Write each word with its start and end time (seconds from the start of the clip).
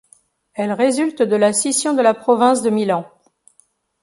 Elle 0.55 0.71
résulte 0.73 1.21
de 1.21 1.35
la 1.35 1.53
scission 1.53 1.93
de 1.93 2.01
la 2.01 2.15
province 2.15 2.63
de 2.63 2.71
Milan. 2.71 3.05